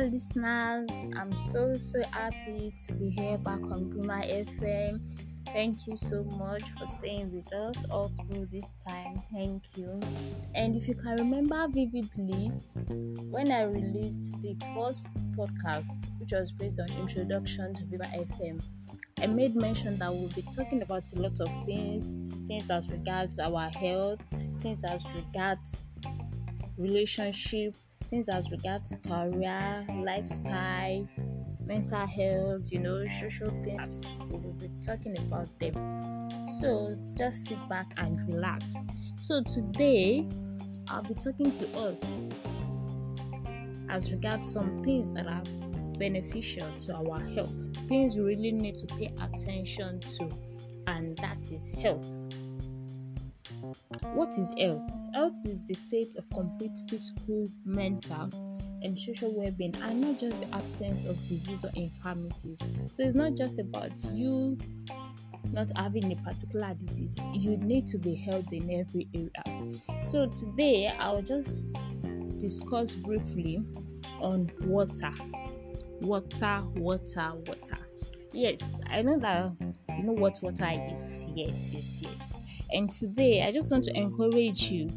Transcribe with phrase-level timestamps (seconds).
[0.00, 0.90] dear listeners.
[1.16, 5.00] I'm so so happy to be here back on Guma FM.
[5.46, 9.22] Thank you so much for staying with us all through this time.
[9.32, 10.00] Thank you.
[10.54, 12.52] And if you can remember vividly,
[13.30, 18.62] when I released the first podcast, which was based on introduction to Viva FM,
[19.20, 23.38] I made mention that we'll be talking about a lot of things, things as regards
[23.38, 24.20] our health,
[24.60, 25.84] things as regards
[26.78, 27.76] relationship,
[28.12, 31.08] things as regards career, lifestyle,
[31.64, 34.06] mental health, you know, social things.
[34.28, 36.28] We will be talking about them.
[36.60, 38.76] So just sit back and relax.
[39.16, 40.28] So today
[40.88, 42.28] I'll be talking to us
[43.88, 45.42] as regards some things that are
[45.98, 47.54] beneficial to our health,
[47.88, 50.28] things we really need to pay attention to,
[50.86, 52.18] and that is health.
[54.14, 54.90] What is health?
[55.14, 58.30] Health is the state of complete physical, mental,
[58.82, 62.58] and social well-being, and not just the absence of disease or infirmities.
[62.94, 64.58] So it's not just about you
[65.50, 67.18] not having a particular disease.
[67.32, 70.04] You need to be healthy in every area.
[70.04, 71.76] So today I'll just
[72.38, 73.62] discuss briefly
[74.20, 75.12] on water.
[76.00, 77.78] Water, water, water.
[78.32, 79.52] Yes, I know that
[79.98, 81.26] you know what water is.
[81.34, 82.40] Yes, yes, yes.
[82.70, 84.88] And today, I just want to encourage you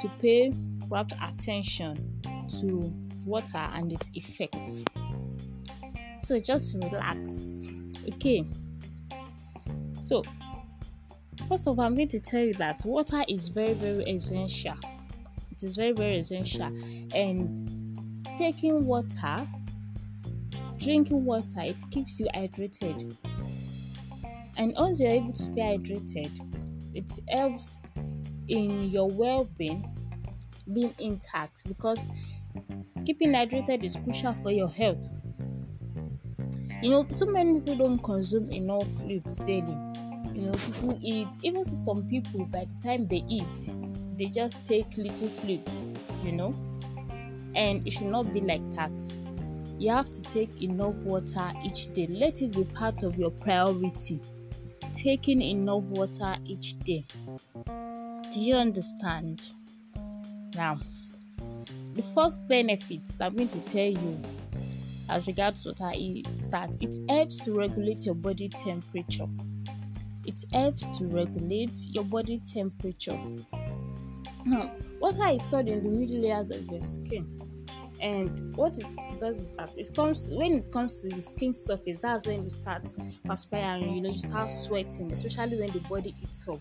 [0.00, 0.52] to pay
[0.88, 2.20] rapt attention
[2.60, 2.92] to
[3.24, 4.82] water and its effects.
[6.20, 7.68] So just relax.
[8.14, 8.44] Okay.
[10.02, 10.22] So,
[11.48, 14.74] first of all, I'm going to tell you that water is very, very essential.
[15.52, 16.64] It is very, very essential.
[17.14, 19.46] And taking water,
[20.82, 23.16] drinking water, it keeps you hydrated.
[24.56, 26.30] And once you're able to stay hydrated,
[26.94, 27.86] it helps
[28.48, 29.88] in your well-being
[30.72, 32.10] being intact because
[33.04, 35.04] keeping hydrated is crucial for your health.
[36.82, 39.76] You know so many people don't consume enough fluids daily.
[40.34, 43.70] You know people eat even so some people by the time they eat
[44.16, 45.86] they just take little fluids
[46.22, 46.54] you know?
[47.54, 48.92] And it should not be like that
[49.78, 54.20] you have to take enough water each day let it be part of your priority
[54.94, 57.04] taking enough water each day.
[58.30, 59.50] Do you understand?
[60.54, 60.78] Now,
[61.94, 64.22] the first benefits that I'm going to tell you
[65.08, 69.26] as regards water is that it helps to regulate your body temperature.
[70.24, 73.18] It helps to regulate your body temperature.
[74.44, 77.26] Now, water is stored in the middle layers of your skin,
[78.02, 78.86] and what it
[79.20, 82.50] does is that it comes when it comes to the skin surface that's when you
[82.50, 82.92] start
[83.24, 86.58] perspiring you know you start sweating especially when the body heats up.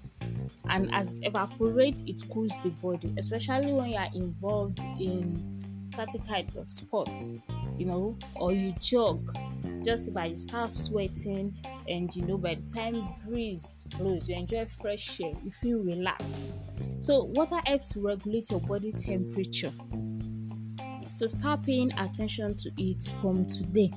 [0.69, 6.21] And as it evaporates it cools the body especially when you are involved in certain
[6.21, 7.37] kinds of sports
[7.77, 9.35] you know or you jog.
[9.83, 11.55] Just if you start sweating
[11.87, 16.39] and you know by the time breeze blows you enjoy fresh air you feel relaxed.
[16.99, 19.73] So water helps regulate your body temperature
[21.11, 23.91] so start paying attention to it from today.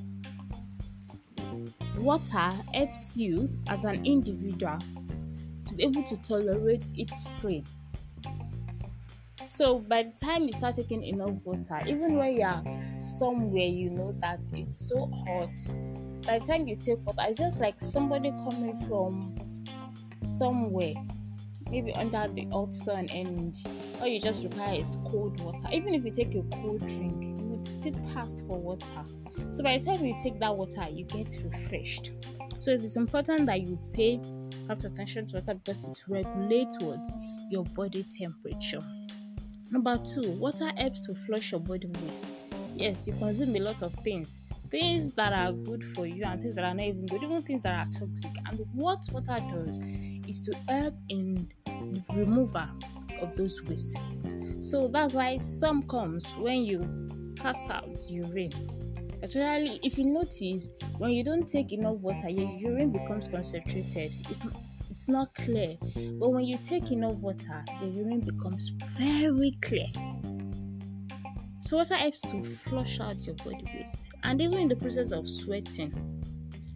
[1.98, 4.78] Water helps you as an individual
[5.64, 7.64] to be able to tolerate its strain.
[9.46, 12.64] So by the time you start taking enough water, even when you are
[12.98, 15.56] somewhere you know that it's so hot,
[16.26, 19.64] by the time you take water, it's just like somebody coming from
[20.20, 20.94] somewhere,
[21.70, 23.56] maybe under the hot sun and
[24.00, 25.68] all you just require is cold water.
[25.72, 29.04] Even if you take a cold drink, you would still thirst for water.
[29.50, 32.12] So by the time you take that water, you get refreshed.
[32.58, 34.20] So it is important that you pay
[34.66, 37.04] proper attention to water because it regulates what
[37.50, 38.80] your body temperature.
[39.70, 42.24] Number two, water helps to flush your body waste.
[42.76, 46.56] Yes, you consume a lot of things, things that are good for you and things
[46.56, 48.32] that are not even good, even things that are toxic.
[48.48, 49.78] And what water does
[50.28, 51.48] is to help in
[52.14, 52.66] removal
[53.20, 53.96] of those waste.
[54.60, 58.52] So that's why some comes when you pass out urine.
[59.22, 64.14] Especially if you notice when you don't take enough water, your urine becomes concentrated.
[64.28, 64.54] It's not
[64.90, 65.76] it's not clear.
[66.20, 69.86] But when you take enough water, your urine becomes very clear.
[71.58, 74.02] So water helps to flush out your body waste.
[74.22, 75.92] And even in the process of sweating,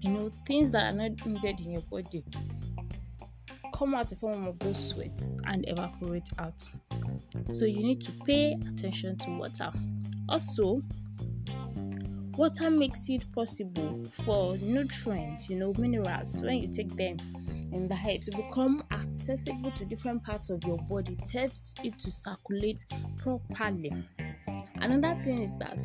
[0.01, 2.25] you know, things that are not needed in your body
[3.79, 6.69] come out in form of those sweats and evaporate out.
[7.53, 9.71] So you need to pay attention to water.
[10.29, 10.83] Also,
[12.37, 17.19] water makes it possible for nutrients, you know, minerals, when you take them
[17.73, 21.17] in the head to become accessible to different parts of your body.
[21.33, 22.85] Helps it to circulate
[23.17, 23.93] properly.
[24.81, 25.79] Another thing is that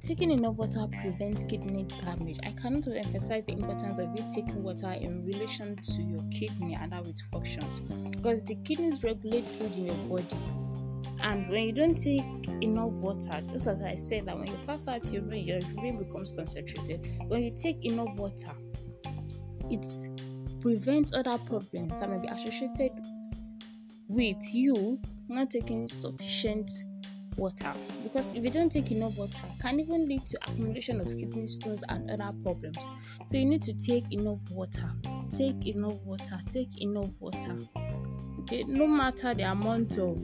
[0.00, 2.38] taking enough water prevents kidney damage.
[2.44, 6.92] I cannot emphasize the importance of you taking water in relation to your kidney and
[6.92, 10.36] how it functions because the kidneys regulate food in your body.
[11.20, 12.24] And when you don't take
[12.60, 15.98] enough water, just as I said, that when you pass out your urine, your urine
[15.98, 17.08] becomes concentrated.
[17.26, 18.52] When you take enough water,
[19.70, 19.86] it
[20.60, 22.92] prevents other problems that may be associated
[24.08, 26.70] with you not taking sufficient
[27.36, 27.72] water.
[28.02, 31.82] Because if you don't take enough water can even lead to accumulation of kidney stones
[31.88, 32.90] and other problems.
[33.26, 34.88] So you need to take enough water.
[35.30, 36.40] Take enough water.
[36.48, 37.58] Take enough water.
[38.40, 38.64] Okay?
[38.64, 40.22] No matter the amount of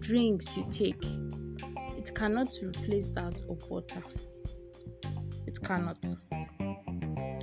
[0.00, 1.04] drinks you take
[1.98, 4.02] it cannot replace that of water.
[5.46, 6.04] It cannot.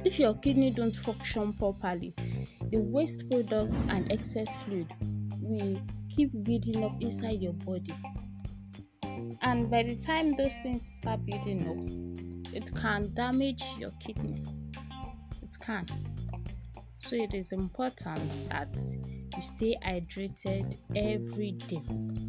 [0.04, 2.13] If your kidney don't function properly
[2.72, 4.88] the waste products and excess fluid
[5.42, 7.94] will keep building up inside your body
[9.41, 12.19] and by the time those things start building up
[12.53, 14.44] it can damage your kidney.
[15.41, 15.86] It can.
[16.97, 18.77] So it is important that
[19.36, 21.81] you stay hydrated every day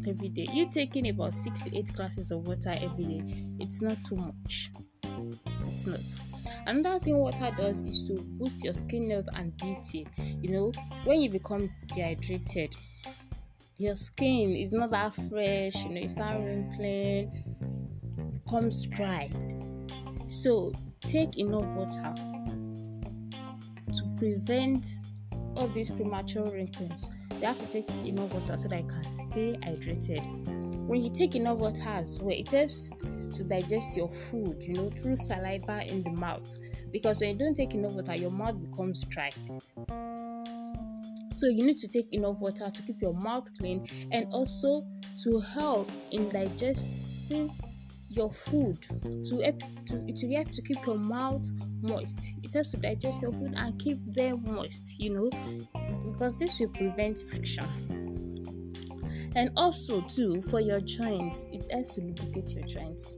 [0.07, 0.47] every day.
[0.51, 4.71] You taking about six to eight glasses of water every day it's not too much.
[5.67, 6.01] It's not.
[6.67, 10.07] Another thing water does is to boost your skin health and beauty.
[10.41, 10.71] You know
[11.03, 12.75] when you become dehydrated
[13.81, 17.31] your skin is not that fresh, you know, it starts wrinkling,
[18.31, 19.27] becomes dry.
[20.27, 20.71] So
[21.03, 22.13] take enough water
[23.95, 24.85] to prevent
[25.55, 27.09] all these premature wrinkles.
[27.39, 30.27] You have to take enough water so that you can stay hydrated.
[30.85, 32.91] When you take enough water as well, it helps
[33.35, 36.55] to digest your food, you know, through saliva in the mouth.
[36.91, 39.31] Because when you don't take enough water, your mouth becomes dry.
[41.31, 44.85] So you need to take enough water to keep your mouth clean and also
[45.23, 47.51] to help in digesting
[48.09, 48.77] your food
[49.23, 51.47] to help to, to help to keep your mouth
[51.81, 52.33] moist.
[52.43, 55.29] It helps to digest your food and keep them moist, you know,
[56.11, 57.65] because this will prevent friction.
[59.35, 63.15] And also too for your joints, it helps to lubricate your joints.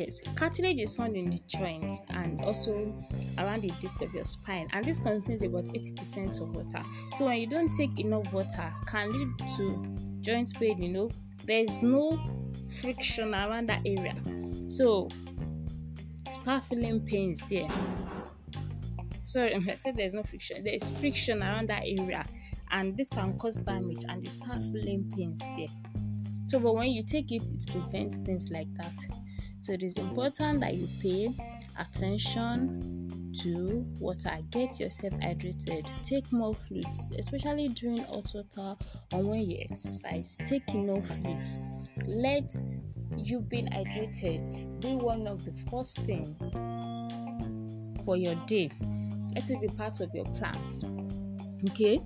[0.00, 2.90] Yes, cartilage is found in the joints and also
[3.36, 6.80] around the disc of your spine, and this contains about 80% of water.
[7.12, 10.82] So when you don't take enough water, can lead to joint pain.
[10.82, 11.10] You know,
[11.44, 12.18] there's no
[12.80, 14.16] friction around that area,
[14.66, 15.10] so
[16.32, 17.68] start feeling pains there.
[19.24, 20.64] Sorry, I said there's no friction.
[20.64, 22.24] There is friction around that area,
[22.70, 25.68] and this can cause damage, and you start feeling pains there.
[26.46, 28.96] So, but when you take it, it prevents things like that.
[29.60, 31.34] So it is important that you pay
[31.78, 34.36] attention to water.
[34.50, 35.88] Get yourself hydrated.
[36.02, 38.76] Take more fluids, especially during hot water
[39.12, 40.36] or when you exercise.
[40.46, 41.58] Take enough fluids.
[42.06, 42.54] Let
[43.16, 46.52] you being hydrated be one of the first things
[48.04, 48.70] for your day.
[49.34, 50.84] Let it be part of your plans.
[51.70, 52.00] Okay?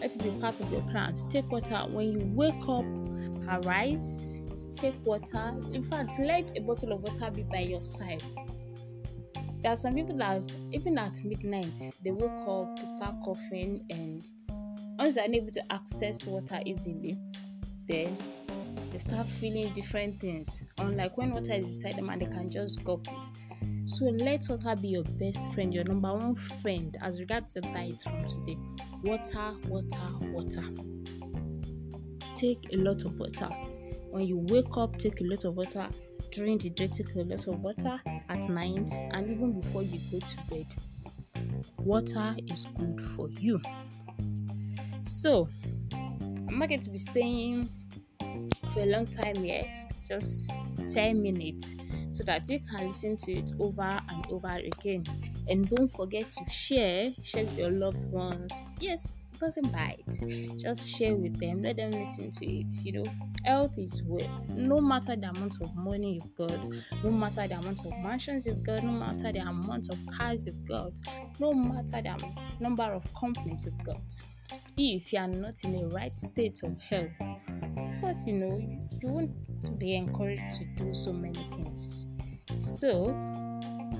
[0.00, 1.24] Let it be part of your plans.
[1.30, 2.84] Take water when you wake up,
[3.48, 4.37] arise,
[4.72, 5.54] take water.
[5.72, 8.22] In fact, let a bottle of water be by your side.
[9.60, 10.42] There are some people that
[10.72, 14.24] even at midnight they wake up, they start coughing, and
[14.98, 17.18] once they're unable to access water easily,
[17.88, 18.16] then
[18.92, 20.62] they start feeling different things.
[20.78, 23.88] Unlike when water is beside them and they can just gulp it.
[23.88, 28.02] So let water be your best friend, your number one friend as regards your diet
[28.02, 28.56] from today.
[29.02, 30.62] Water, water, water.
[32.34, 33.48] Take a lot of water
[34.10, 35.88] when you wake up, take a lot of water.
[36.30, 40.18] During the day, take a lot of water at night, and even before you go
[40.18, 40.66] to bed.
[41.78, 43.60] Water is good for you.
[45.04, 45.48] So,
[45.92, 47.68] I'm not going to be staying
[48.72, 49.64] for a long time here,
[50.06, 50.52] just
[50.88, 51.74] 10 minutes,
[52.10, 55.04] so that you can listen to it over and over again.
[55.48, 58.52] And don't forget to share, share with your loved ones.
[58.80, 60.04] Yes, doesn't bite.
[60.58, 62.74] Just share with them, let them listen to it.
[62.84, 63.04] You know,
[63.44, 64.48] health is wealth.
[64.48, 66.66] No matter the amount of money you've got,
[67.02, 70.64] no matter the amount of mansions you've got, no matter the amount of cars you've
[70.66, 70.92] got,
[71.38, 72.16] no matter the
[72.60, 74.02] number of companies you've got.
[74.76, 78.58] If you are not in a right state of health, of course, you know,
[79.00, 82.06] you won't be encouraged to do so many things.
[82.60, 83.10] So,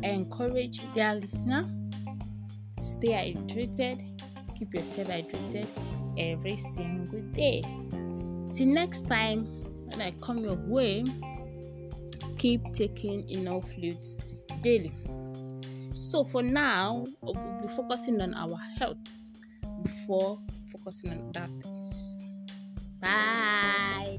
[0.03, 1.69] I encourage dear listener,
[2.81, 4.08] stay hydrated,
[4.59, 5.67] keep yourself hydrated
[6.19, 7.63] every single day.
[8.53, 9.47] Till next time,
[9.87, 11.05] when I come your way,
[12.37, 14.19] keep taking enough fluids
[14.63, 14.93] daily.
[15.93, 18.99] So for now, uh, we'll be focusing on our health
[19.83, 20.39] before
[20.73, 22.25] focusing on other things.
[23.01, 24.19] Bye.